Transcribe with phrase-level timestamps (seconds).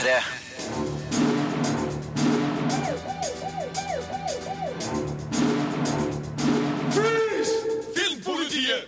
[0.00, 0.22] P3.
[7.94, 8.86] Filmpolitiet!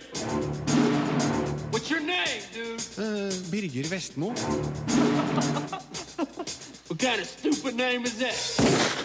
[1.71, 2.79] What's your name, dude?
[3.51, 4.33] Birger Vestmo.
[6.87, 9.02] What kind of stupid name is that?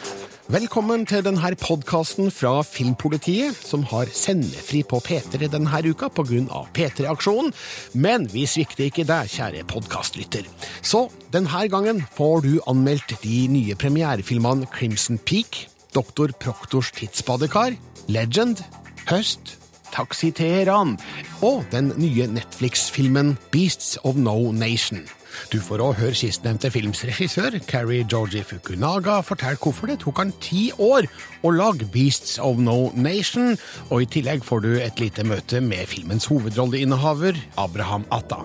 [0.49, 6.63] Velkommen til denne podkasten fra Filmpolitiet, som har sendefri på P3 denne uka pga.
[6.73, 7.53] P3-aksjonen.
[7.93, 10.49] Men vi svikter ikke deg, kjære podkastlytter.
[10.81, 17.77] Så denne gangen får du anmeldt de nye premierefilmene Crimson Peak, Doktor Proktors tidsbadekar,
[18.09, 18.65] Legend,
[19.11, 19.59] Høst,
[19.93, 20.97] Taxi Teheran
[21.43, 25.05] og den nye Netflix-filmen Beasts of No Nation.
[25.53, 30.35] Du får òg høre sistnevnte films regissør, Carrie Georgie Fukunaga, fortelle hvorfor det tok han
[30.45, 31.09] ti år
[31.43, 33.57] å lage Beasts of No Nation,
[33.89, 38.43] og i tillegg får du et lite møte med filmens hovedrolleinnehaver, Abraham Atta.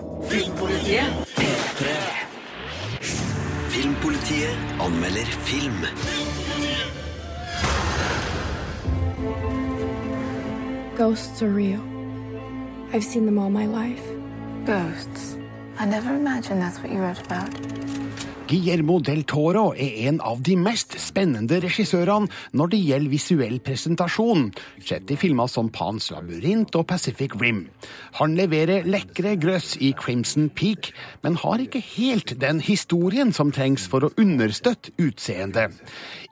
[3.74, 5.80] Filmpolitiet anmelder film.
[10.96, 11.82] Ghosts are real.
[12.92, 14.04] I've seen them all my life.
[14.64, 15.43] Ghosts.
[15.76, 17.83] I never imagined that's what you wrote about.
[18.44, 24.50] Guillermo del Toro er en av de mest spennende regissørene når det gjelder visuell presentasjon,
[24.84, 27.62] sett i filmer som Pans labyrint og Pacific Rim.
[28.18, 30.90] Han leverer lekre grøss i Crimson Peak,
[31.24, 35.72] men har ikke helt den historien som trengs for å understøtte utseendet.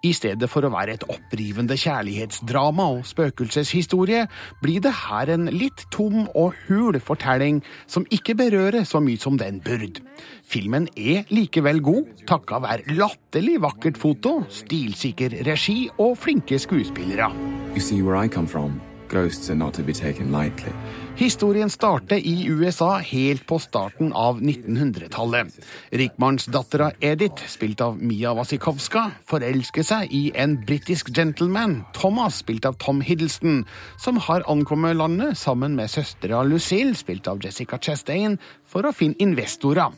[0.05, 4.27] I stedet for å være et opprivende kjærlighetsdrama og spøkelseshistorie,
[4.60, 9.40] blir det her en litt tom og hul fortelling som ikke berører så mye som
[9.40, 10.05] den burde.
[10.42, 17.33] Filmen er likevel god, takka være latterlig vakkert foto, stilsikker regi og flinke skuespillere.
[17.75, 20.73] You see, where I come from, ghosts are not to be taken lightly.
[21.17, 25.53] Historien starter i USA helt på starten av 1900-tallet.
[25.92, 32.78] Rikmannsdattera Edith, spilt av Mia Wasikowska, forelsker seg i en britisk gentleman, Thomas, spilt av
[32.80, 33.67] Tom Hiddleston,
[34.01, 38.39] som har ankommet landet sammen med søstera Lucille, spilt av Jessica Chastain,
[38.72, 39.92] for å finne investorer.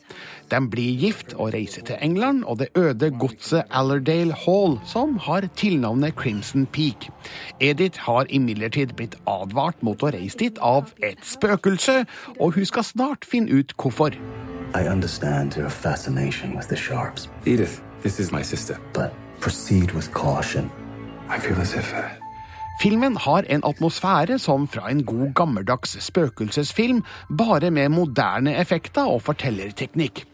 [0.50, 5.46] De blir gift og reiser til England og det øde godset Allerdale Hall, som har
[5.56, 7.08] tilnavnet Crimson Peak.
[7.60, 12.02] Edith har imidlertid blitt advart mot å reise dit av et spøkelse,
[12.40, 14.18] og hun skal snart finne ut hvorfor.
[14.74, 18.78] I understand your fascination with the sharps, Edith, this is my sister.
[18.94, 20.70] but proceed with caution.
[21.28, 22.08] I feel as if uh,
[22.82, 27.04] Filmen har en atmosfære som fra en god gammeldags spøkelsesfilm,
[27.38, 30.24] bare med moderne effekter og fortellerteknikk.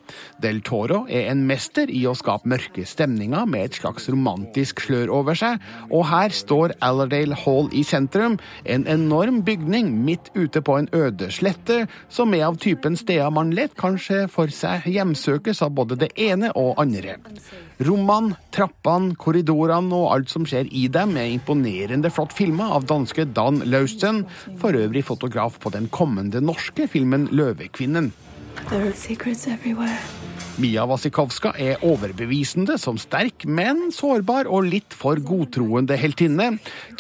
[0.43, 5.13] Del Toro er en mester i å skape mørke stemninger med et slags romantisk slør
[5.21, 5.61] over seg,
[5.91, 11.31] og her står Allerdale Hall i sentrum, en enorm bygning midt ute på en øde
[11.35, 16.13] slette, som er av typen steder man lett kanskje for seg hjemsøkes av både det
[16.21, 17.19] ene og andre.
[17.81, 23.25] Rommene, trappene, korridorene og alt som skjer i dem, er imponerende flott filma av danske
[23.37, 24.27] Dan Lausten,
[24.61, 28.13] for øvrig fotograf på den kommende norske filmen Løvekvinnen.
[28.69, 29.99] There are secrets everywhere.
[30.61, 36.51] Mia Wasikowska er overbevisende som sterk, men sårbar og litt for godtroende heltinne.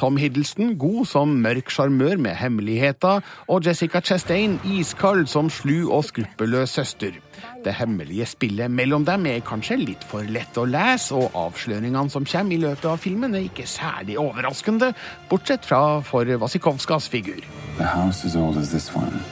[0.00, 3.20] Tom Hiddleston god som mørk sjarmør med hemmeligheter,
[3.52, 7.18] og Jessica Chastain iskald som slu og skruppelløs søster.
[7.64, 12.24] Det hemmelige spillet mellom dem er kanskje litt for lett å lese, og avsløringene som
[12.24, 14.94] kommer i løpet av filmen er ikke særlig overraskende,
[15.28, 17.44] bortsett fra for Wasikowskas figur.
[17.80, 19.22] the house as old as this one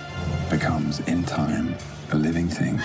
[0.48, 1.74] becomes, in time,
[2.12, 2.80] a living thing.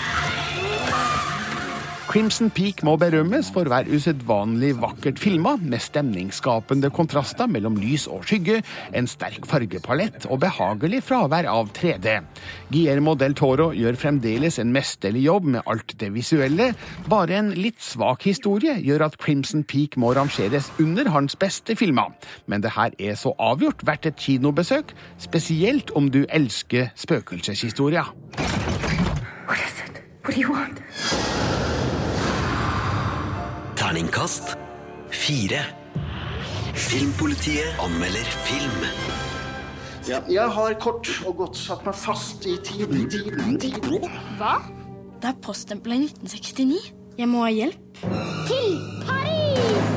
[2.13, 8.28] Crimson Peak må berømmes for være usedvanlig vakkert filma, med stemningsskapende kontraster mellom lys og
[8.28, 8.59] skygge,
[8.94, 12.19] en sterk fargepalett og behagelig fravær av 3D.
[12.69, 16.69] Guillermo del Toro gjør fremdeles en mesterlig jobb med alt det visuelle,
[17.09, 22.13] bare en litt svak historie gjør at Crimson Peak må rangeres under hans beste filmer.
[22.45, 28.13] Men det her er så avgjort verdt et kinobesøk, spesielt om du elsker spøkelseshistorier.
[30.34, 30.80] What do you want?
[33.76, 34.58] Terningkast
[35.12, 35.62] fire.
[36.74, 38.82] Filmpolitiet anmelder film.
[40.08, 44.09] Ja, jeg har kort og godt satt meg fast i tiden, tiden, tiden.
[44.41, 44.58] Hva?
[45.22, 46.94] Det er poststempel i 1969.
[47.22, 48.06] Jeg må ha hjelp.
[48.50, 49.92] Til Paris!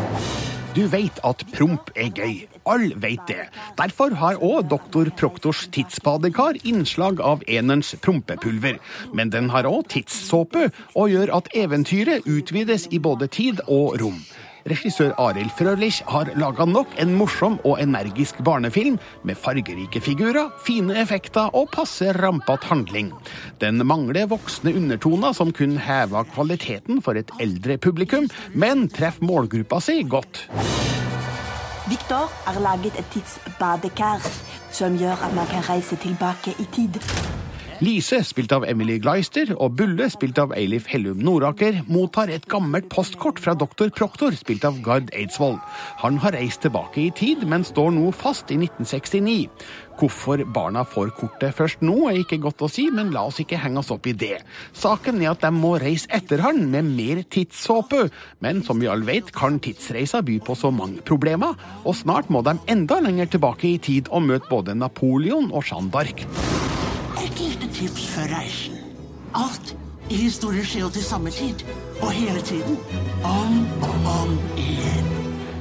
[0.77, 2.43] Du vet at promp er gøy.
[2.69, 3.47] Alle vet det.
[3.79, 8.77] Derfor har òg doktor Proktors tidsbadekar innslag av enerens prompepulver.
[9.17, 14.21] Men den har òg tidssåpe, og gjør at eventyret utvides i både tid og rom.
[14.67, 20.97] Regissør Arild Frølich har laga nok en morsom og energisk barnefilm med fargerike figurer, fine
[20.99, 23.13] effekter og passe rampete handling.
[23.63, 28.27] Den mangler voksne undertoner som kun hever kvaliteten for et eldre publikum,
[28.59, 30.49] men treffer målgruppa si godt.
[31.87, 34.27] Victor har laget et tidsbadekar
[34.75, 36.99] som gjør at man kan reise tilbake i tid.
[37.85, 42.87] Lise, spilt av Emily Gleister, og Bulle, spilt av Eilif Hellum Noraker, mottar et gammelt
[42.89, 45.59] postkort fra doktor Proktor, spilt av Gard Eidsvoll.
[46.01, 49.51] Han har reist tilbake i tid, men står nå fast i 1969.
[50.01, 53.61] Hvorfor barna får kortet først nå, er ikke godt å si, men la oss ikke
[53.61, 54.39] henge oss opp i det.
[54.77, 58.07] Saken er at de må reise etter han med mer tidssåpe,
[58.45, 62.41] men som vi alle vet, kan tidsreiser by på så mange problemer, og snart må
[62.47, 66.76] de enda lenger tilbake i tid og møte både Napoleon og Jeanne d'Arc.
[67.77, 68.77] Tips før reisen.
[69.35, 69.77] Alt
[70.09, 71.61] i historien skjer jo til samme tid.
[72.01, 72.79] Og hele tiden.
[73.25, 75.16] Om og om igjen.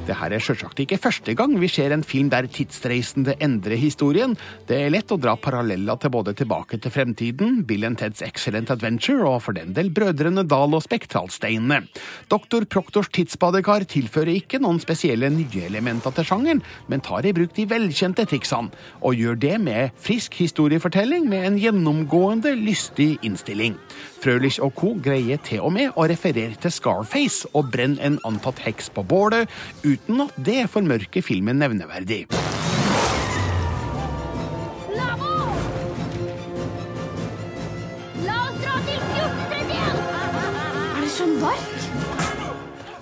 [0.05, 4.35] Det her er selvsagt ikke første gang vi ser en film der tidsreisende endrer historien.
[4.69, 8.69] Det er lett å dra paralleller til både Tilbake til fremtiden, Bill and Teds Excellent
[8.69, 11.87] Adventure og for den del Brødrene Dal og Spektralsteinene.
[12.29, 17.55] Doktor Proktors tidsbadekar tilfører ikke noen spesielle nye elementer til sjangeren, men tar i bruk
[17.57, 18.69] de velkjente triksene,
[19.01, 23.79] og gjør det med frisk historiefortelling med en gjennomgående lystig innstilling.
[24.21, 24.93] Frølich og co.
[25.01, 29.49] greier til og med å referere til Scarface og brenne en antatt heks på bålet,
[29.95, 32.25] uten at det formørker filmen nevneverdig.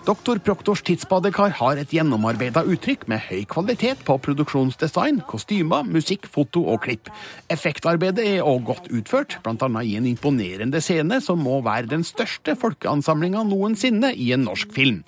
[0.04, 6.66] Doktor Proktors tidsbadekar har et gjennomarbeida uttrykk med høy kvalitet på produksjonsdesign, kostymer, musikk, foto
[6.74, 7.08] og klipp.
[7.54, 9.70] Effektarbeidet er også godt utført, bl.a.
[9.80, 15.06] i en imponerende scene som må være den største folkeansamlinga noensinne i en norsk film.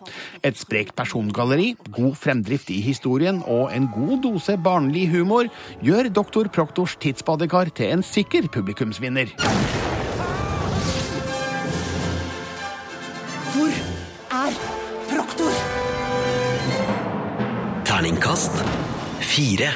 [0.47, 5.51] Et sprekt persongalleri, god fremdrift i historien og en god dose barnlig humor
[5.83, 9.35] gjør Doktor Proktors tidsbadekar til en sikker publikumsvinner.
[18.35, 18.63] Terningkast
[19.21, 19.69] fire.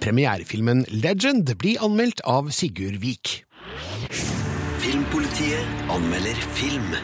[0.00, 3.44] Premierefilmen Legend blir anmeldt av Sigurd Vik.
[4.80, 6.96] Filmpolitiet anmelder film.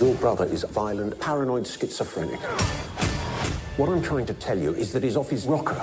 [0.00, 2.38] Your brother is violent, paranoid schizophrenic.
[3.76, 5.82] What I'm trying to tell you is that he's off his rocker.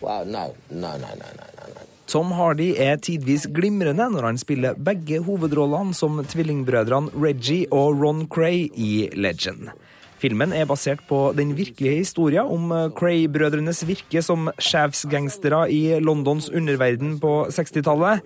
[0.00, 1.80] Wow, no, no, no, no, no, no, no.
[2.06, 8.24] Tom Hardy er tidvis glimrende når han spiller begge hovedrollene som tvillingbrødrene Reggie og Ron
[8.28, 9.68] Cray i Legend.
[10.20, 17.18] Filmen er basert på den virkelige historien om Cray-brødrenes virke som sjefsgangstere i Londons underverden
[17.20, 18.24] på 60-tallet.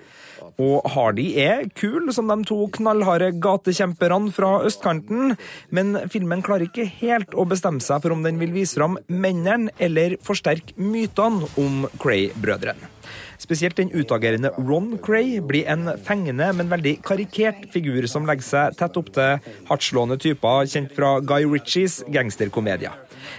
[0.61, 5.35] Og Hardy er kul som de to knallharde gatekjemperne fra østkanten,
[5.75, 9.75] men filmen klarer ikke helt å bestemme seg for om den vil vise fram mennene
[9.83, 12.91] eller forsterke mytene om Cray-brødrene.
[13.41, 18.77] Spesielt den utagerende Ron Cray blir en fengende, men veldig karikert figur som legger seg
[18.77, 22.93] tett opp til hardtslående typer kjent fra Guy Ritchies gangsterkomedier.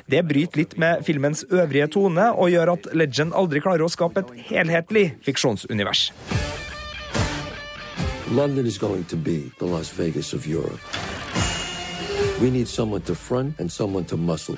[0.09, 4.24] Det bryter litt med filmens øvrige tone, og gjør at Legend aldri klarer å skape
[4.24, 6.09] et helhetlig fiksjonsunivers.
[8.31, 10.81] London is going to be the Las Vegas of Europe.
[12.42, 14.57] We need someone to front and someone to muscle.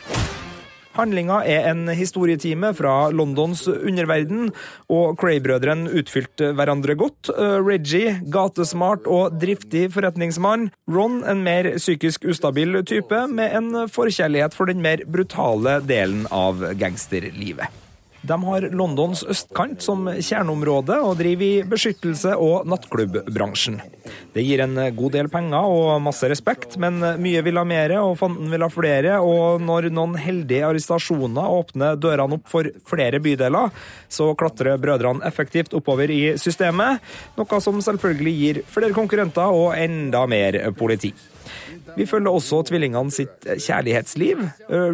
[0.94, 4.52] Handlinga er en historietime fra Londons underverden,
[4.94, 7.32] og Cray-brødrene utfylte hverandre godt.
[7.66, 10.70] Reggie, gatesmart og driftig forretningsmann.
[10.94, 16.62] Ron, en mer psykisk ustabil type, med en forkjærlighet for den mer brutale delen av
[16.78, 17.83] gangsterlivet.
[18.24, 23.82] De har Londons østkant som kjerneområde, og driver i beskyttelse- og nattklubbbransjen.
[24.34, 28.16] Det gir en god del penger og masse respekt, men mye vil ha mer, og
[28.22, 29.18] fanden vil ha flere.
[29.20, 33.76] Og når noen heldige arrestasjoner åpner dørene opp for flere bydeler,
[34.08, 37.04] så klatrer brødrene effektivt oppover i systemet,
[37.36, 41.12] noe som selvfølgelig gir flere konkurrenter og enda mer politi.
[41.98, 44.40] Vi følger også tvillingene sitt kjærlighetsliv.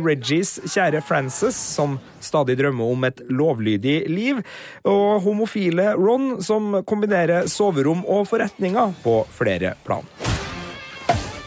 [0.04, 4.42] Reggies kjære Frances, som stadig drømmer om et lovlydig liv.
[4.84, 10.06] Og homofile Ron, som kombinerer soverom og forretninger på flere plan.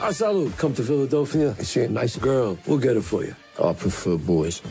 [0.03, 0.53] I salute.
[0.59, 1.55] Come to Philadelphia.
[1.59, 2.59] Is she a nice girl?
[2.67, 3.35] We'll get her for you.
[3.59, 4.63] I prefer boys.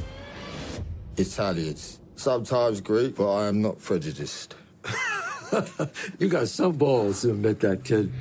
[1.18, 2.00] Italians.
[2.16, 4.56] Sometimes Greek, but I am not prejudiced.
[6.20, 8.12] you got some balls to admit that, kid.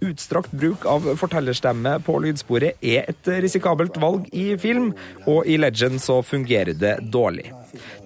[0.00, 4.94] Utstrakt bruk av fortellerstemme på lydsporet er et risikabelt valg i film,
[5.28, 7.50] og i Legend så fungerer det dårlig.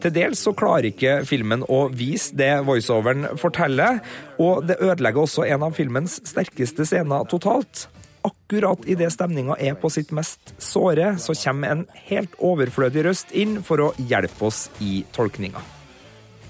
[0.03, 4.03] Til dels så klarer ikke filmen å vise det voiceoveren forteller,
[4.43, 7.89] og det ødelegger også en av filmens sterkeste scener totalt.
[8.25, 13.59] akkurat idet stemninga er på sitt mest såre, så kommer en helt overflødig røst inn
[13.63, 15.61] for å hjelpe oss i tolkninga.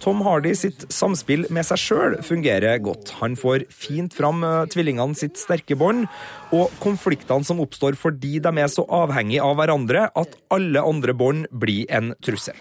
[0.05, 3.15] Tom Hardy sitt samspill med seg sjøl fungerer godt.
[3.23, 6.05] Han får fint fram eh, tvillingene sitt sterke bånd,
[6.53, 11.49] og konfliktene som oppstår fordi de er så avhengige av hverandre at alle andre bånd
[11.49, 12.59] blir en trussel.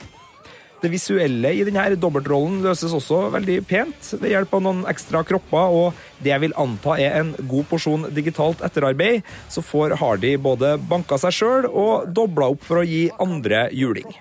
[0.83, 5.71] Det visuelle i denne dobbeltrollen løses også veldig pent ved hjelp av noen ekstra kropper
[5.77, 10.73] og det jeg vil anta er en god porsjon digitalt etterarbeid, så får Hardy både
[10.91, 14.11] banka seg sjøl og dobla opp for å gi andre juling.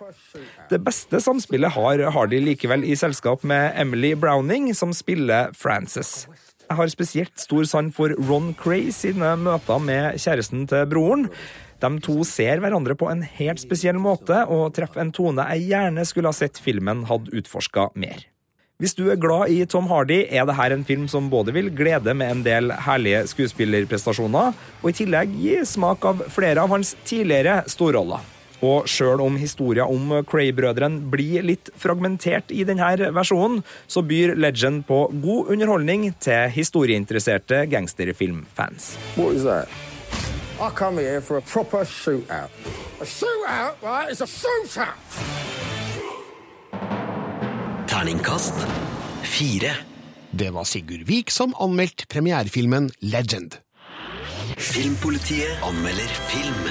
[0.70, 6.28] Det beste samspillet har Hardy likevel i selskap med Emily Browning, som spiller Frances.
[6.68, 11.26] Jeg har spesielt stor sand for Ron Cray sine møter med kjæresten til broren.
[11.82, 16.04] De to ser hverandre på en helt spesiell måte og treffer en tone jeg gjerne
[16.06, 18.28] skulle ha sett filmen hadde utforska mer.
[18.82, 22.16] Hvis du er glad i Tom Hardy, er dette en film som både vil glede
[22.18, 27.60] med en del herlige skuespillerprestasjoner, og i tillegg gi smak av flere av hans tidligere
[27.70, 28.26] storroller.
[28.62, 34.86] Og sjøl om historien om Cray-brødrene blir litt fragmentert i denne versjonen, så byr Legend
[34.90, 38.94] på god underholdning til historieinteresserte gangsterfilmfans.
[39.14, 39.91] What is that?
[40.62, 42.48] I come here for a proper shootout.
[43.00, 44.08] A shootout, right?
[44.10, 44.94] It's a shootout!
[47.86, 48.54] Terningkast
[49.22, 49.74] fire.
[50.30, 53.58] Det var Sigurd Vik som anmeldte premierefilmen Legend.
[54.56, 56.62] Filmpolitiet anmelder film.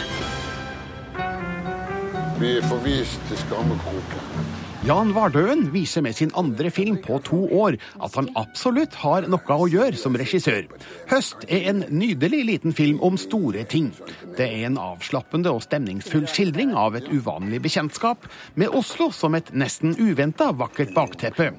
[2.39, 4.50] Vi er forvist til skammekroken.
[4.81, 9.53] Jan Vardøen viser med sin andre film på to år at han absolutt har noe
[9.53, 10.65] å gjøre som regissør.
[11.05, 13.91] 'Høst' er en nydelig liten film om store ting.
[14.38, 19.53] Det er en avslappende og stemningsfull skildring av et uvanlig bekjentskap, med Oslo som et
[19.53, 21.51] nesten uventa vakkert bakteppe.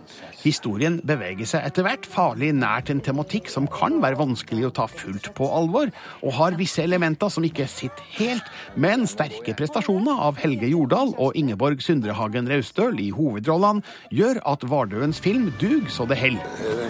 [0.43, 4.89] Historien beveger seg etter hvert farlig nært en tematikk som kan være vanskelig å ta
[4.91, 10.41] fullt på alvor, og har visse elementer som ikke sitter helt, men sterke prestasjoner av
[10.43, 16.19] Helge Jordal og Ingeborg Sundrehagen Raustøl i hovedrollene gjør at Vardøens film dug så det
[16.19, 16.41] hell.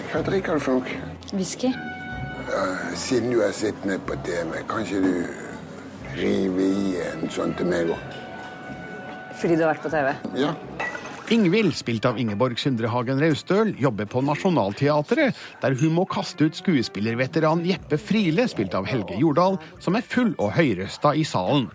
[0.09, 1.01] Hva drikker du for noe?
[1.33, 1.69] Whisky.
[2.99, 5.13] Siden du har sett meg på TV, kanskje du
[6.17, 8.19] rive i en sånn til meg òg?
[9.37, 10.11] Fordi du har vært på TV?
[10.37, 10.53] Ja.
[11.31, 17.63] Ingvild, spilt av Ingeborg Sundrehagen Raustøl, jobber på Nationaltheatret, der hun må kaste ut skuespillerveteran
[17.67, 21.69] Jeppe Friele, spilt av Helge Jordal, som er full og høyrøsta i salen.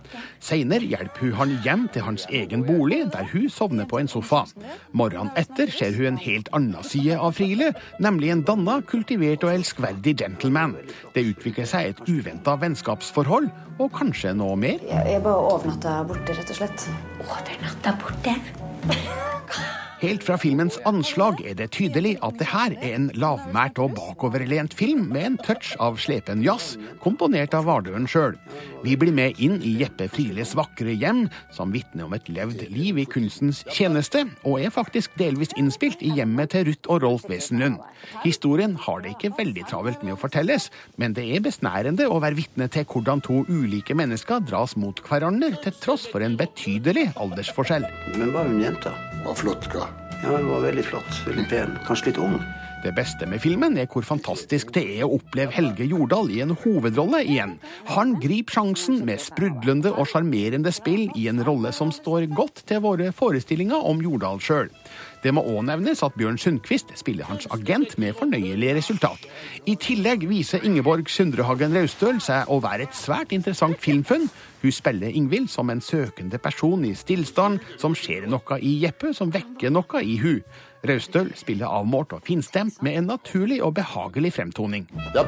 [0.44, 4.44] Seinere hjelper hun han hjem til hans egen bolig, der hun sovner på en sofa.
[4.92, 7.72] Morgenen etter ser hun en helt annen side av Friele,
[8.04, 10.76] nemlig en danna, kultivert og elskverdig gentleman.
[11.16, 14.80] Det utvikler seg et uventa vennskapsforhold, og kanskje noe mer?
[14.84, 16.88] Jeg, jeg bare overnatta borte, rett og slett.
[17.24, 18.67] Overnatta borte.
[18.86, 19.87] かわいい!
[19.98, 24.76] Helt fra filmens anslag er det tydelig at det her er en lavmælt og bakoverlent
[24.78, 28.36] film med en touch av slepen jazz, komponert av Vardøen sjøl.
[28.84, 33.02] Vi blir med inn i Jeppe Frieles vakre hjem, som vitner om et levd liv
[33.02, 37.82] i kunstens tjeneste, og er faktisk delvis innspilt i hjemmet til Ruth og Rolf Wesenlund.
[38.22, 42.38] Historien har det ikke veldig travelt med å fortelles, men det er besnærende å være
[42.38, 47.90] vitne til hvordan to ulike mennesker dras mot hverandre, til tross for en betydelig aldersforskjell.
[48.14, 48.94] Men var hun jenta?
[49.28, 49.84] Var flott, hva?
[50.22, 51.18] Ja, hun var veldig flott.
[51.26, 51.74] Veldig pen.
[51.84, 52.38] Kanskje litt ung.
[52.80, 56.54] Det beste med filmen er hvor fantastisk det er å oppleve Helge Jordal i en
[56.62, 57.58] hovedrolle igjen.
[57.90, 62.80] Han griper sjansen med sprudlende og sjarmerende spill i en rolle som står godt til
[62.86, 64.72] våre forestillinger om Jordal sjøl.
[65.22, 69.26] Det må òg nevnes at Bjørn Sundquist spiller hans agent med fornøyelig resultat.
[69.66, 74.28] I tillegg viser Ingeborg Sundrehagen Raustøl seg å være et svært interessant filmfunn.
[74.62, 79.32] Hun spiller Ingvild som en søkende person i stillstand, som ser noe i Jeppe som
[79.34, 80.42] vekker noe i hun.
[80.86, 84.86] Raustøl spiller avmålt og finstemt med en naturlig og behagelig fremtoning.
[85.14, 85.26] Ja,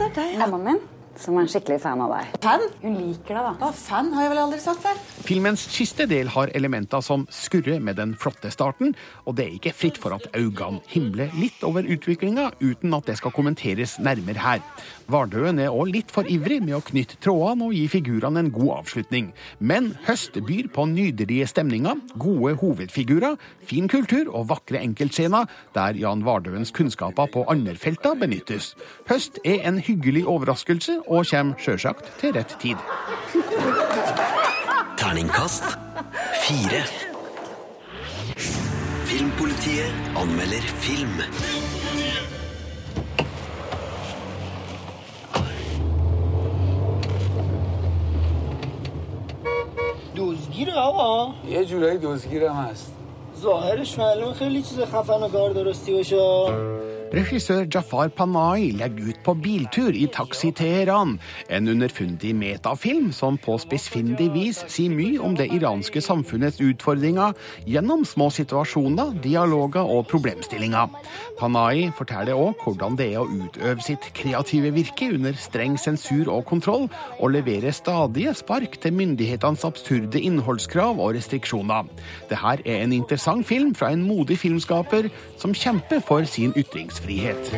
[0.00, 0.38] det er deg.
[0.40, 0.80] Mammaen min,
[1.20, 2.34] som er en skikkelig fan av deg.
[2.44, 2.66] Fan?
[2.82, 3.68] Hun liker deg, da.
[3.68, 5.00] Å, fan har jeg vel aldri sagt før.
[5.26, 8.94] Filmens siste del har elementer som skurrer med den flotte starten,
[9.26, 13.18] og det er ikke fritt for at øynene himler litt over utviklinga, uten at det
[13.20, 14.64] skal kommenteres nærmere her.
[15.10, 18.70] Vardøen er òg litt for ivrig med å knytte trådene og gi figurene en god
[18.80, 19.30] avslutning.
[19.58, 23.36] Men Høst byr på nydelige stemninger, gode hovedfigurer,
[23.66, 28.74] fin kultur og vakre enkeltscener, der Jan Vardøens kunnskaper på andre felter benyttes.
[29.10, 32.78] Høst er en hyggelig overraskelse, og kommer sjølsagt til rett tid.
[35.00, 35.76] Terningkast
[36.44, 36.84] fire.
[39.10, 41.79] Filmpolitiet anmelder film.
[50.60, 51.32] دزگیره آقا.
[51.48, 52.92] یه جورایی دزگیرم هست.
[53.40, 56.16] ظاهرش معلوم خیلی چیز خفن و کار درستی باشه.
[57.10, 61.16] Regissør Jafar Panahi legger ut på biltur i Taxi Teheran,
[61.50, 67.34] en underfundig metafilm som på spissfindig vis sier mye om det iranske samfunnets utfordringer
[67.66, 70.94] gjennom små situasjoner, dialoger og problemstillinger.
[71.40, 76.46] Panahi forteller òg hvordan det er å utøve sitt kreative virke under streng sensur og
[76.46, 76.86] kontroll,
[77.18, 81.90] og levere stadige spark til myndighetenes absurde innholdskrav og restriksjoner.
[82.30, 87.52] Dette er en interessant film fra en modig filmskaper som kjemper for sin ytringsfrihet ytringsfrihet.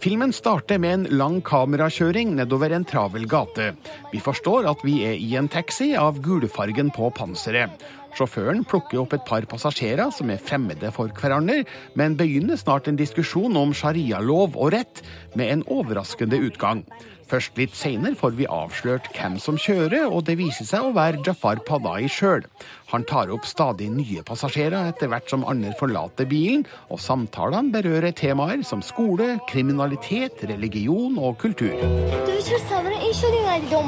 [0.00, 3.74] Filmen starter med en lang kamerakjøring nedover en travel gate.
[4.12, 7.70] Vi forstår at vi er i en taxi av gulfargen på panseret.
[8.16, 12.96] Sjåføren plukker opp et par passasjerer som er fremmede for hverandre, men begynner snart en
[12.96, 15.02] diskusjon om sharialov og rett,
[15.36, 16.86] med en overraskende utgang.
[17.26, 21.24] Først litt seinere får vi avslørt hvem som kjører, og det viser seg å være
[21.26, 22.46] Jafar Padai sjøl.
[22.92, 28.14] Han tar opp stadig nye passasjerer etter hvert som andre forlater bilen, og samtalene berører
[28.14, 31.74] temaer som skole, kriminalitet, religion og kultur.
[33.70, 33.82] دو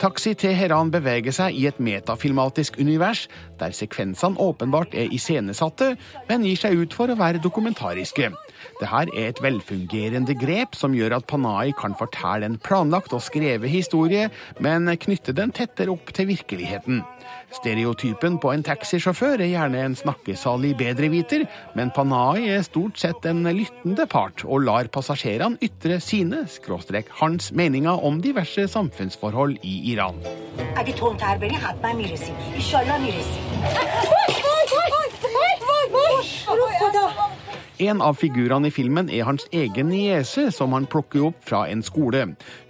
[0.00, 3.28] Taxi Teheran beveger seg i et metafilmatisk univers,
[3.60, 5.92] der sekvensene åpenbart er iscenesatte,
[6.28, 8.32] men gir seg ut for å være dokumentariske.
[8.80, 13.70] Dette er et velfungerende grep som gjør at Panai kan fortelle en planlagt og skrevet
[13.70, 17.04] historie, men knytte den tettere opp til virkeligheten.
[17.54, 21.46] Stereotypen på en taxisjåfør er gjerne en snakkesalig bedreviter,
[21.78, 27.52] men Panai er stort sett en lyttende part og lar passasjerene ytre sine, skråstrek hans,
[27.52, 30.20] meninger om diverse samfunnsforhold i Iran.
[36.14, 37.43] Inshallah
[37.82, 41.80] en av figurene i filmen er hans egen niese, som han plukker opp fra en
[41.82, 42.20] skole.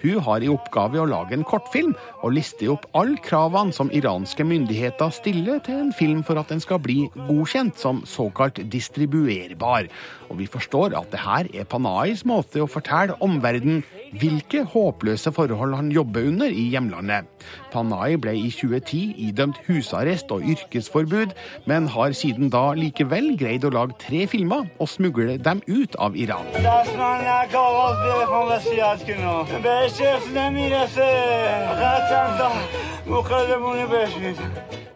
[0.01, 1.93] Hun har i oppgave å lage en kortfilm,
[2.23, 6.65] og lister opp alle kravene som iranske myndigheter stiller til en film for at den
[6.65, 9.91] skal bli godkjent som såkalt distribuerbar.
[10.31, 13.85] Og vi forstår at det her er Panais måte å fortelle omverdenen
[14.21, 17.25] hvilke håpløse forhold han jobber under i hjemlandet.
[17.73, 21.35] Panay ble i 2010 idømt husarrest og yrkesforbud,
[21.67, 26.17] men har siden da likevel greid å lage tre filmer og smugle dem ut av
[26.17, 26.47] Iran.
[26.55, 26.63] Det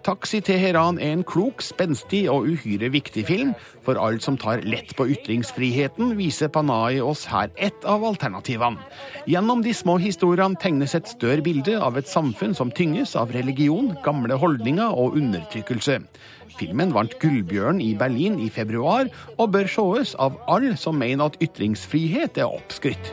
[0.09, 3.51] 'Taxi Teheran' er en klok, spenstig og uhyre viktig film.
[3.85, 8.81] For alt som tar lett på ytringsfriheten, viser Panay oss her ett av alternativene.
[9.29, 13.93] Gjennom de små historiene tegnes et større bilde av et samfunn som tynges av religion,
[14.01, 15.99] gamle holdninger og undertrykkelse.
[16.57, 21.37] Filmen vant Gullbjørn i Berlin i februar, og bør sees av alle som mener at
[21.45, 23.13] ytringsfrihet er oppskrytt.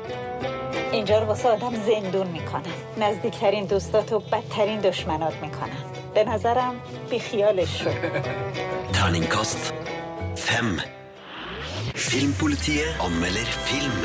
[0.95, 6.75] اینجا رو واسه آدم زندون می‌کنن نزدیکترین دوستات و بدترین دشمنات می‌کنن به نظرم
[7.10, 7.93] بیخیالش شد.
[8.95, 9.62] Terningkast
[10.47, 10.69] fem.
[12.10, 13.99] Filmpolitiet anmelder film.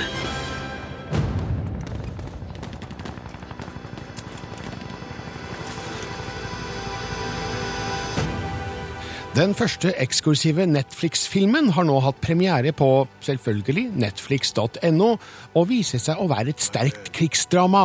[9.30, 12.88] Den første eksklusive Netflix-filmen har nå hatt premiere på
[13.22, 15.10] selvfølgelig netflix.no,
[15.54, 17.84] og viser seg å være et sterkt krigsdrama.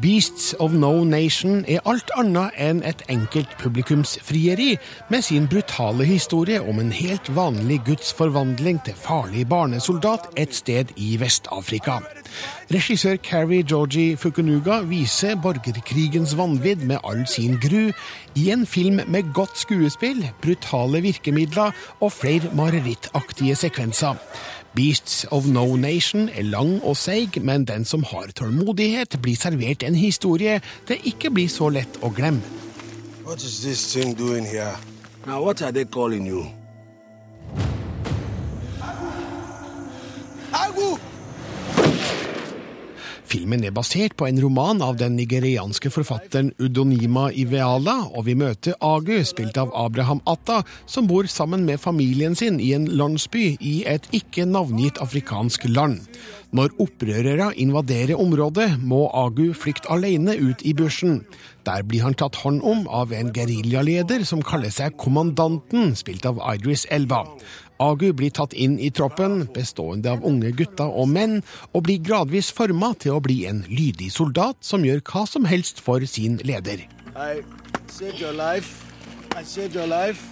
[0.00, 4.76] Beasts of No Nation er alt annet enn et enkelt publikumsfrieri,
[5.10, 10.92] med sin brutale historie om en helt vanlig Guds forvandling til farlig barnesoldat et sted
[10.94, 11.98] i Vest-Afrika.
[12.70, 17.88] Regissør Carrie Georgie Fukunuga viser borgerkrigens vanvidd med all sin gru
[18.38, 24.14] i en film med godt skuespill, brutale virkemidler og flere marerittaktige sekvenser.
[24.78, 29.82] Beasts of No Nation er lang og seig, men den som har tålmodighet, blir servert
[29.82, 32.46] en historie det ikke blir så lett å glemme.
[33.26, 34.76] What is this thing doing here?
[35.26, 35.58] Now, what?
[43.28, 48.78] Filmen er basert på en roman av den nigerianske forfatteren Udonima Iveala, og vi møter
[48.80, 53.74] Agu, spilt av Abraham Atta, som bor sammen med familien sin i en landsby i
[53.84, 56.00] et ikke navngitt afrikansk land.
[56.56, 61.20] Når opprørere invaderer området, må Agu flykte alene ut i bushen.
[61.68, 66.40] Der blir han tatt hånd om av en geriljaleder som kaller seg Kommandanten, spilt av
[66.54, 67.26] Idris Elba.
[67.78, 71.38] Agu blir tatt inn i troppen, bestående av unge gutter og menn,
[71.70, 75.82] og blir gradvis forma til å bli en lydig soldat som gjør hva som helst
[75.84, 76.82] for sin leder.
[77.14, 77.42] I
[77.86, 78.84] saved your life.
[79.38, 80.26] I saved your life.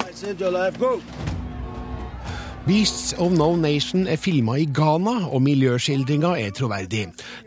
[0.00, 0.78] I saved your life.
[0.78, 1.00] Go!
[2.64, 7.02] Beasts of No Nation er filma i Ghana, og miljøskildringa er troverdig.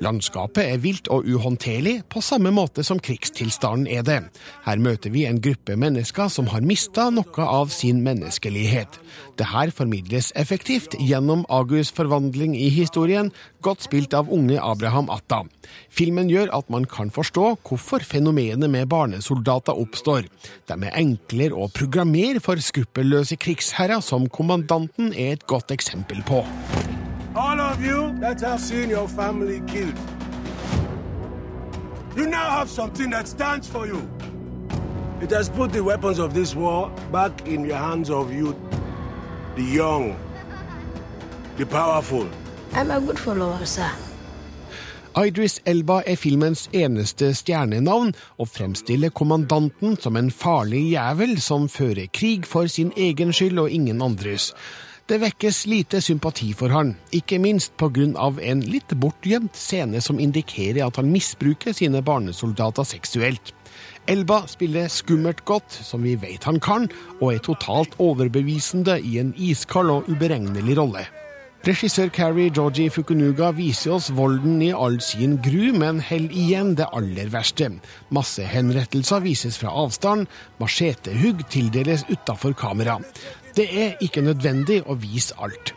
[0.06, 4.20] Landskapet er vilt og uhåndterlig, på samme måte som krigstilstanden er det.
[4.68, 9.00] Her møter vi en gruppe mennesker som har mista noe av sin menneskelighet.
[9.42, 13.32] Det her formidles effektivt gjennom Agus forvandling i historien,
[13.66, 15.44] godt spilt av unge Abraham Atta.
[15.90, 20.30] Filmen gjør at man kan forstå hvorfor fenomenet med barnesoldater oppstår.
[20.70, 26.46] De er enklere å programmere for skruppelløse krigsherrer som kommandanten er et godt eksempel på.
[27.36, 29.98] All of you that have seen your family killed.
[32.18, 34.02] You now have something that stands for you.
[35.22, 38.56] It has put the weapons of this war back in the hands of you,
[39.56, 40.16] the young,
[41.58, 42.28] the powerful.
[42.74, 43.92] I'm a good follower, sir.
[45.26, 52.06] Idris Elba er filmens eneste stjernenavn, og fremstiller kommandanten som en farlig jævel som fører
[52.14, 54.54] krig for sin egen skyld og ingen andres.
[55.08, 58.34] Det vekkes lite sympati for han, ikke minst pga.
[58.44, 63.54] en litt bortgjemt scene som indikerer at han misbruker sine barnesoldater seksuelt.
[64.08, 66.90] Elba spiller skummelt godt, som vi vet han kan,
[67.22, 71.06] og er totalt overbevisende i en iskald og uberegnelig rolle.
[71.64, 76.92] Regissør Carrie Georgie Fukunuga viser oss volden i all sin gru, men holder igjen det
[76.92, 77.72] aller verste.
[78.12, 80.28] Massehenrettelser vises fra avstand,
[80.60, 83.00] machetehugg tildeles utafor kamera.
[83.58, 85.74] Det er ikke nødvendig å vise alt.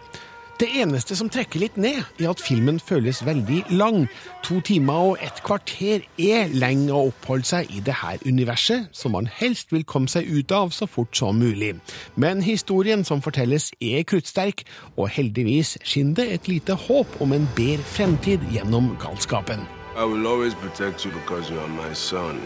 [0.60, 4.02] Det eneste som trekker litt ned, er at filmen føles veldig lang.
[4.44, 9.16] To timer og et kvarter er lenge å oppholde seg i det her universet, som
[9.16, 11.72] man helst vil komme seg ut av så fort som mulig.
[12.20, 14.66] Men historien som fortelles er kruttsterk,
[15.00, 19.64] og heldigvis skinner det et lite håp om en bedre fremtid gjennom galskapen.
[19.96, 22.44] I will always protect you because you are my son.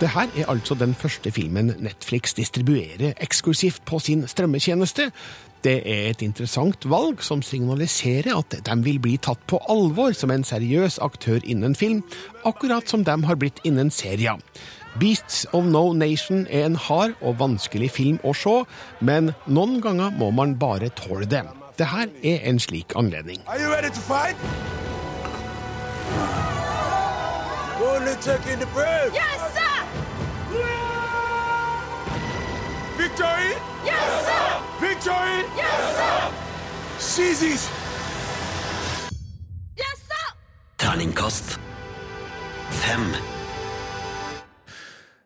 [0.00, 5.10] Det her er altså den første filmen Netflix distribuerer eksklusivt på sin strømmetjeneste.
[5.64, 10.32] Det er et interessant valg som signaliserer at de vil bli tatt på alvor som
[10.34, 12.02] en seriøs aktør innen film,
[12.44, 14.40] akkurat som de har blitt innen serier.
[15.00, 18.60] Beasts of No Nation er en hard og vanskelig film å se,
[19.00, 21.46] men noen ganger må man bare tåle det.
[21.78, 23.40] Det her er en slik anledning.
[23.48, 24.83] Are you ready to fight?
[28.06, 29.14] Only taking the brave.
[29.14, 29.76] Yes, sir!
[32.98, 33.56] Victory!
[33.82, 34.46] Yes, sir!
[34.78, 35.36] Victory!
[35.56, 36.30] Yes, sir!
[36.98, 37.70] Seize
[39.74, 40.34] Yes, sir!
[40.76, 41.58] Terningkast
[42.68, 43.33] fem.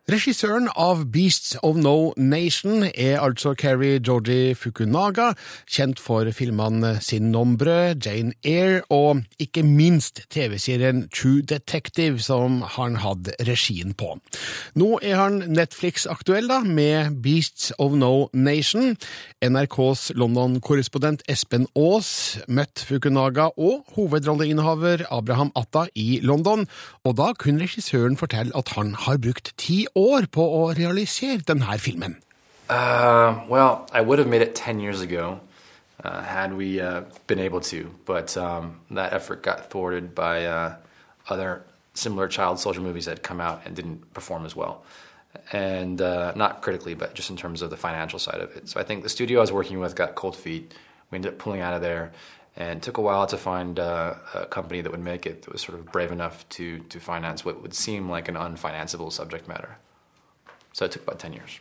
[0.09, 5.35] Regissøren av Beasts of No Nation er altså Keri Georgie Fukunaga,
[5.69, 12.97] kjent for filmene Sin Nombre, Jane Eyre og ikke minst TV-serien True Detective, som han
[13.03, 14.15] hadde regien på.
[14.73, 18.95] Nå er han Netflix-aktuell da, med Beasts of No Nation.
[19.45, 26.65] NRKs London-korrespondent Espen Aas møtte Fukunaga og hovedrolleinnehaver Abraham Atta i London,
[27.05, 29.98] og da kunne regissøren fortelle at han har brukt ti år
[30.31, 32.17] på å realisere denne filmen.
[32.69, 35.39] Uh, well, I would have made it 10 years ago
[36.03, 40.75] uh, had we uh, been able to, but um, that effort got thwarted by uh,
[41.29, 44.83] other similar child soldier movies that had come out and didn't perform as well.
[45.51, 48.69] And uh, not critically, but just in terms of the financial side of it.
[48.69, 50.73] So I think the studio I was working with got cold feet.
[51.11, 52.11] We ended up pulling out of there.
[52.55, 55.61] And took a while to find uh, a company that would make it that was
[55.61, 59.77] sort of brave enough to, to finance what would seem like an unfinanceable subject matter.
[60.73, 61.59] So it took about 10 years.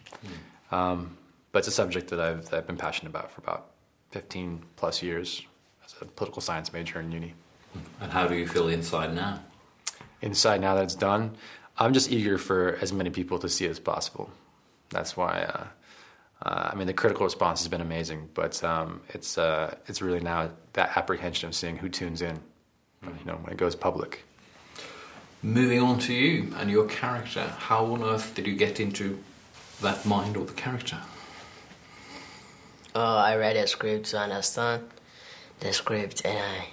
[0.71, 1.17] Um,
[1.53, 3.71] but it's a subject that I've, that I've been passionate about for about
[4.11, 5.43] 15 plus years
[5.85, 7.35] as a political science major in uni.
[8.01, 9.43] And how do you feel inside now?
[10.23, 11.37] Inside now that it's done,
[11.79, 14.31] I'm just eager for as many people to see it as possible.
[14.91, 15.67] That's why, uh,
[16.43, 20.21] uh, I mean, the critical response has been amazing, but um, it's, uh, it's really
[20.21, 22.39] now that apprehension of seeing who tunes in,
[23.03, 24.25] you know, when it goes public.
[25.43, 29.23] Moving on to you and your character, how on earth did you get into
[29.81, 30.99] that mind or the character?
[32.93, 34.89] Uh, I read a script to understand
[35.61, 36.67] the script, and I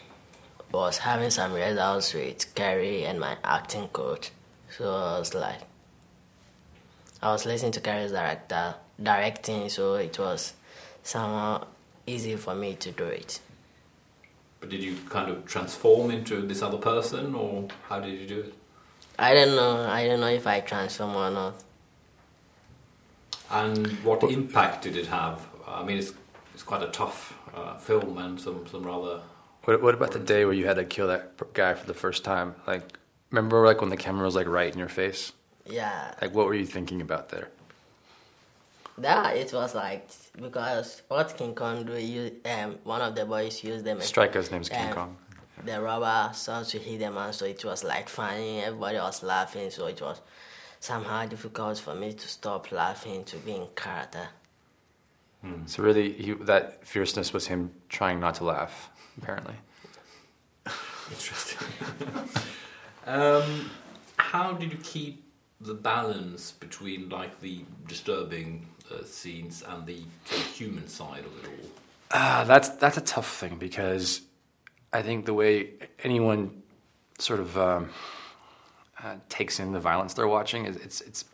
[0.71, 4.31] was having some results with Carrie and my acting coach.
[4.75, 5.61] So I was like,
[7.21, 10.53] I was listening to Carrie's director directing, so it was
[11.03, 11.67] somehow
[12.07, 13.41] easy for me to do it.
[14.65, 18.39] But did you kind of transform into this other person, or how did you do
[18.39, 18.53] it?
[19.19, 19.81] I don't know.
[19.87, 21.53] I don't know if I transform or not.
[23.51, 25.45] And what impact did it have?
[25.67, 26.13] I mean, it's,
[26.55, 29.21] it's quite a tough uh, film and some, some rather.
[29.65, 32.23] What, what about the day where you had to kill that guy for the first
[32.23, 32.55] time?
[32.65, 32.97] Like,
[33.29, 35.31] remember like when the camera was like right in your face?
[35.67, 36.11] Yeah.
[36.19, 37.49] Like, what were you thinking about there?
[38.97, 40.09] That it was like
[40.41, 44.01] because what King Kong do, you, um, one of the boys used them.
[44.01, 45.17] Striker's name's King um, Kong.
[45.63, 48.59] The rubber so to hit them, and so it was like funny.
[48.59, 50.21] Everybody was laughing, so it was
[50.79, 54.27] somehow difficult for me to stop laughing to be in character.
[55.67, 58.89] So really, he, that fierceness was him trying not to laugh.
[59.17, 59.53] Apparently.
[61.11, 61.67] Interesting.
[63.05, 63.69] um,
[64.17, 65.23] how did you keep
[65.61, 68.67] the balance between like the disturbing
[69.05, 69.99] scenes and the
[70.53, 71.69] human side of it all?
[72.11, 74.21] Uh, that's that's a tough thing because
[74.93, 75.71] I think the way
[76.03, 76.63] anyone
[77.19, 77.89] sort of um,
[79.03, 81.25] uh, takes in the violence they're watching is it's it's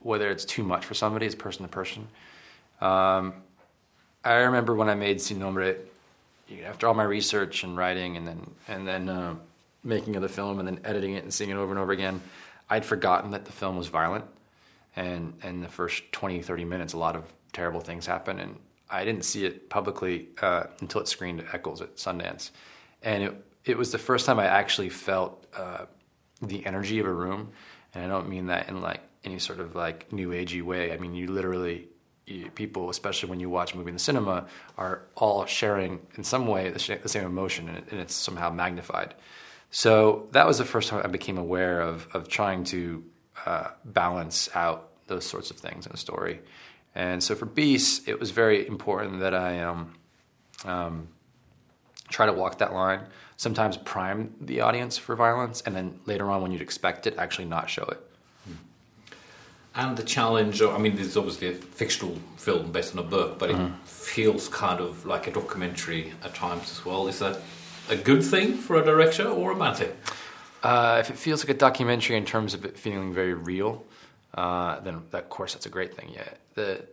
[0.00, 2.08] whether it's too much for somebody is person to person.
[2.80, 3.34] Um,
[4.24, 5.76] I remember when I made Sin Nombre,
[6.64, 9.34] after all my research and writing and then and then uh,
[9.84, 12.20] making of the film and then editing it and seeing it over and over again,
[12.68, 14.24] I'd forgotten that the film was violent.
[14.96, 18.38] And and the first 20, 30 minutes, a lot of terrible things happen.
[18.40, 18.58] And
[18.90, 22.50] I didn't see it publicly uh, until it screened at Eccles at Sundance.
[23.02, 25.86] And it, it was the first time I actually felt uh,
[26.42, 27.52] the energy of a room.
[27.94, 30.92] And I don't mean that in like any sort of like new agey way.
[30.92, 31.88] I mean, you literally,
[32.26, 36.24] you, people, especially when you watch a movie in the cinema, are all sharing in
[36.24, 39.14] some way the, sh- the same emotion and, it, and it's somehow magnified.
[39.70, 43.04] So that was the first time I became aware of, of trying to
[43.46, 46.40] uh, balance out those sorts of things in a story.
[46.94, 49.94] And so for Beast, it was very important that I um,
[50.64, 51.08] um,
[52.08, 53.00] try to walk that line.
[53.36, 57.46] Sometimes prime the audience for violence, and then later on, when you'd expect it, actually
[57.46, 58.06] not show it.
[59.74, 63.38] And the challenge, I mean, this is obviously a fictional film based on a book,
[63.38, 67.06] but it feels kind of like a documentary at times as well.
[67.06, 67.38] Is that
[67.88, 69.92] a good thing for a director or a bad thing?
[70.62, 73.84] Uh, if it feels like a documentary in terms of it feeling very real,
[74.34, 76.10] uh, then of course that's a great thing.
[76.14, 76.84] Yeah, the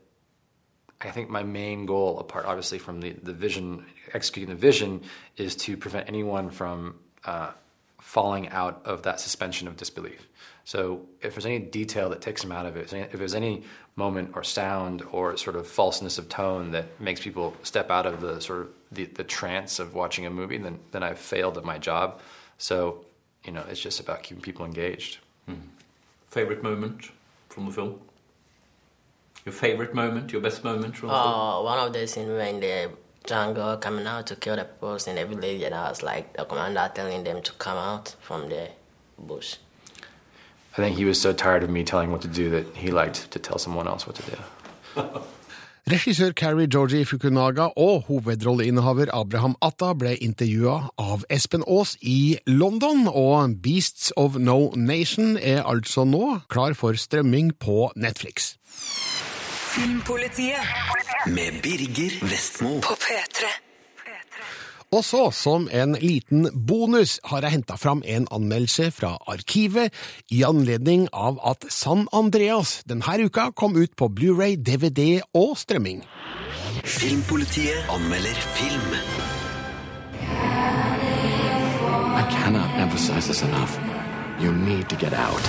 [1.00, 5.02] I think my main goal, apart obviously from the the vision, executing the vision,
[5.36, 7.52] is to prevent anyone from uh,
[8.00, 10.28] falling out of that suspension of disbelief.
[10.64, 13.64] So if there's any detail that takes them out of it, if there's any
[13.96, 18.20] moment or sound or sort of falseness of tone that makes people step out of
[18.20, 21.66] the sort of the, the trance of watching a movie, then then I've failed at
[21.66, 22.22] my job.
[22.58, 23.06] So
[23.48, 25.20] you know, it's just about keeping people engaged.
[25.48, 25.56] Hmm.
[26.30, 27.10] Favorite moment
[27.50, 28.00] from the film?
[29.46, 31.34] Your favorite moment, your best moment from the film?
[31.34, 32.92] Oh, one of the scenes when the
[33.26, 36.44] jungle coming out to kill the people in the village, and I was like the
[36.44, 38.70] commander telling them to come out from the
[39.18, 39.56] bush.
[40.74, 43.32] I think he was so tired of me telling what to do that he liked
[43.32, 45.22] to tell someone else what to do.
[45.88, 53.06] Regissør Carrie Georgie Fukunaga og hovedrolleinnehaver Abraham Atta ble intervjua av Espen Aas i London,
[53.08, 58.58] og Beasts of No Nation er altså nå klar for strømming på Netflix.
[59.78, 62.82] Filmpolitiet med Birger Vestmo.
[62.84, 63.67] På P3.
[64.92, 69.92] Og så, som en liten bonus, har jeg henta fram en anmeldelse fra Arkivet
[70.32, 76.06] i anledning av at San Andreas denne uka kom ut på Blu-ray, DVD og strømming.
[76.88, 78.96] Filmpolitiet anmelder film.
[82.18, 83.97] I cannot emphasize this enough.
[84.38, 85.42] You need to get out.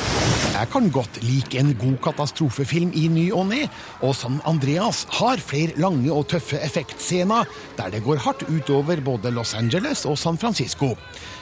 [0.54, 3.66] Jeg kan godt like en god katastrofefilm i ny og ne,
[4.00, 7.44] og San Andreas har flere lange og tøffe effektscener
[7.76, 10.94] der det går hardt utover både Los Angeles og San Francisco.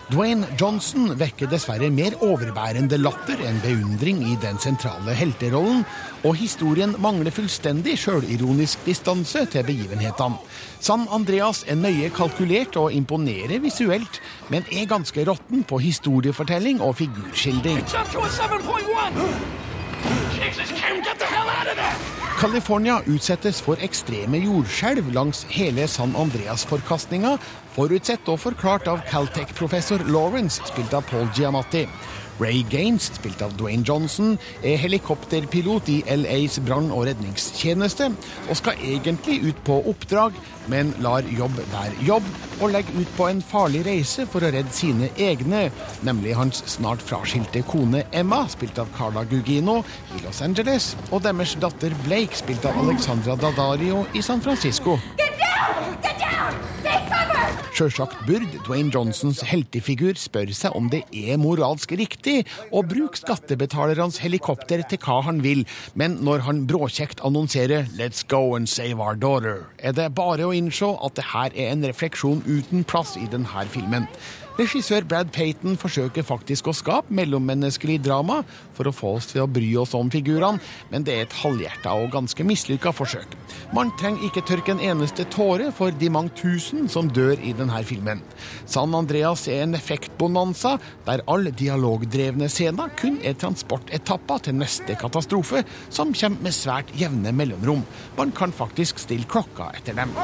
[0.07, 5.81] Dwayne Johnson vekker dessverre mer overbærende latter enn beundring i den sentrale helterollen,
[6.23, 10.39] og historien mangler fullstendig sjølironisk distanse til begivenhetene.
[10.79, 17.01] San Andreas er nøye kalkulert og imponerer visuelt, men er ganske råtten på historiefortelling og
[17.03, 17.83] figurskildring.
[17.91, 19.19] Jump to a 7.1!
[20.39, 22.17] Jesus, Kim, get the hell out of there!
[22.37, 27.39] California utsettes for ekstreme jordskjelv langs hele San Andreas-forkastninga,
[27.77, 31.85] forutsett og forklart av Caltech-professor Lawrence, spilt av Paul Giamatti.
[32.37, 34.35] Ray Gaines, spilt av Dwayne Johnson,
[34.65, 38.11] er helikopterpilot i LAs brann- og redningstjeneste,
[38.49, 40.37] og skal egentlig ut på oppdrag,
[40.69, 42.27] men lar jobb være jobb,
[42.61, 45.71] og legger ut på en farlig reise for å redde sine egne,
[46.05, 49.79] nemlig hans snart fraskilte kone Emma, spilt av Carla Gugino,
[50.17, 55.01] i Los Angeles, og deres datter Blake, spilt av Alexandra Daddario i San Francisco.
[55.17, 55.97] Get down!
[56.03, 56.61] Get down!
[56.85, 57.66] Take cover!
[57.77, 62.39] Sjølsagt burde Dwayne Johnsons heltefigur spørre seg om det er moralsk riktig
[62.73, 65.61] å bruke skattebetalernes helikopter til hva han vil,
[65.93, 70.57] men når han bråkjekt annonserer 'Let's go and save our daughter', er det bare å
[70.57, 74.09] innse at det her er en refleksjon uten plass i denne filmen.
[74.57, 78.39] Regissør Brad Payton forsøker faktisk å skape mellommenneskelig drama
[78.73, 81.93] for å få oss til å bry oss om figurene, men det er et halvhjerta
[82.01, 83.35] og ganske mislykka forsøk.
[83.77, 87.83] Man trenger ikke tørke en eneste tåre for de mange tusen som dør i denne
[87.85, 88.23] filmen.
[88.65, 95.67] San Andreas er en effektbonanza der alle dialogdrevne scener kun er transportetapper til neste katastrofe,
[95.91, 97.85] som kommer med svært jevne mellomrom.
[98.17, 100.17] Man kan faktisk stille klokka etter dem.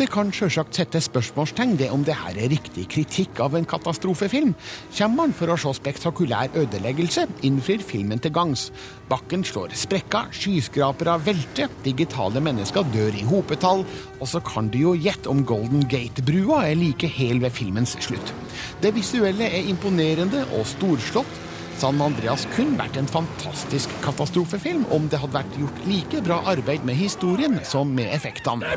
[0.00, 4.54] Det kan sjølsagt sette spørsmålstegn ved om det her er riktig kritikk av en katastrofefilm.
[4.96, 8.70] Kommer man for å se spektakulær ødeleggelse, innfrir filmen til gangs.
[9.10, 13.84] Bakken slår sprekker, skyskrapere velter, digitale mennesker dør i hopetall,
[14.16, 18.32] og så kan du jo gjette om Golden Gate-brua er like hel ved filmens slutt.
[18.80, 21.49] Det visuelle er imponerende og storslått.
[21.80, 26.82] San Andreas kunne vært en fantastisk katastrofefilm om det hadde vært gjort like bra arbeid
[26.84, 28.68] med historien som med effektene.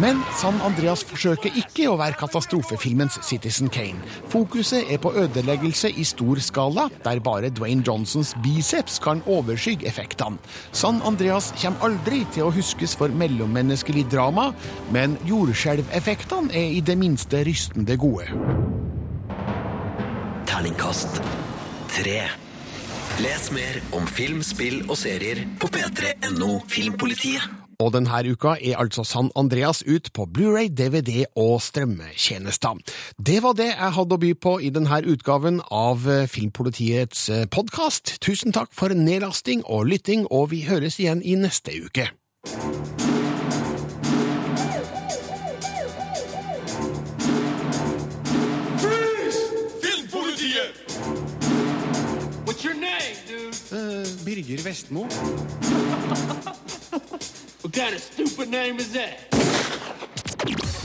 [0.00, 4.00] Men San Andreas forsøker ikke å være katastrofefilmens Citizen Kane.
[4.32, 10.40] Fokuset er på ødeleggelse i stor skala, der bare Dwayne Johnsons biceps kan overskygge effektene.
[10.72, 14.48] San Andreas kommer aldri til å huskes for mellommenneskelig drama,
[14.96, 18.32] men jordskjelveffektene er i det minste rystende gode.
[20.48, 21.20] Terningkast
[21.90, 22.20] tre.
[23.20, 27.42] Les mer om film, spill og serier på p3.no Filmpolitiet.
[27.80, 32.76] Og denne uka er altså San Andreas ut på Blu-ray, DVD og strømmetjenester.
[33.16, 38.18] Det var det jeg hadde å by på i denne utgaven av Filmpolitiets podkast.
[38.20, 42.10] Tusen takk for nedlasting og lytting, og vi høres igjen i neste uke.
[54.30, 55.08] Birger Vestmo.
[57.72, 59.34] Kind of stupid name is that?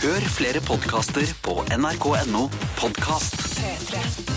[0.02, 3.36] Hør flere podkaster på nrk.no podkast.
[3.36, 4.35] P3.